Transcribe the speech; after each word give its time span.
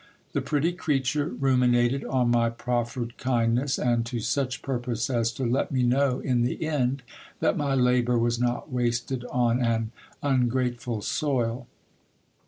The 0.33 0.41
pretty 0.41 0.71
crea 0.71 0.99
ture 1.01 1.27
ruminated 1.27 2.03
on 2.05 2.31
my 2.31 2.49
proffered 2.49 3.19
kindness, 3.19 3.77
and 3.77 4.03
to 4.07 4.19
such 4.19 4.63
purpose 4.63 5.11
as 5.11 5.31
to 5.33 5.45
let 5.45 5.71
me 5.71 5.83
know 5.83 6.21
in 6.21 6.41
the 6.41 6.65
end 6.65 7.03
that 7.39 7.55
my 7.55 7.75
labour 7.75 8.17
was 8.17 8.39
not 8.39 8.71
wasted 8.71 9.25
on 9.25 9.61
an 9.61 9.91
ungrateful 10.23 11.01
soil. 11.03 11.67